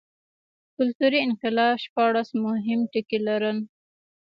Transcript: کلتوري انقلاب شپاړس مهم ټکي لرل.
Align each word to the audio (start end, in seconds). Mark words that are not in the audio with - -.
کلتوري 0.75 1.19
انقلاب 1.27 1.75
شپاړس 1.85 2.29
مهم 2.45 2.79
ټکي 2.91 3.19
لرل. 3.27 3.57